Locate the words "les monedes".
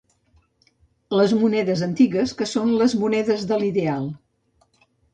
1.19-1.85, 2.83-3.49